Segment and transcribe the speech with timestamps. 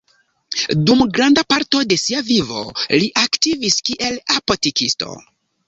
[0.87, 2.65] Dum granda parto de sia vivo,
[2.95, 5.15] li aktivis kiel apotekisto.